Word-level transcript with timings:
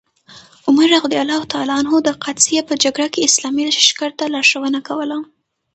عمر 0.67 0.87
رض 0.93 1.05
د 2.07 2.09
قادسیې 2.23 2.61
په 2.69 2.73
جګړه 2.83 3.07
کې 3.13 3.25
اسلامي 3.29 3.63
لښکر 3.69 4.09
ته 4.19 4.25
لارښوونه 4.33 4.79
کوله. 4.87 5.17